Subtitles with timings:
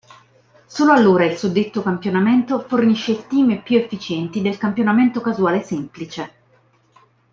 [0.65, 6.31] Solo allora il suddetto campionamento fornisce stime più efficienti del campionamento casuale semplice.